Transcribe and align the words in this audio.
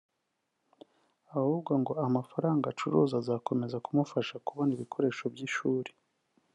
Ahubwo 1.35 1.71
ngo 1.81 1.93
amafaranga 2.07 2.65
acuruza 2.69 3.13
azakomeza 3.21 3.81
kumufasha 3.85 4.35
kubona 4.45 4.71
ibikoresho 4.73 5.23
by’ishuri 5.33 5.91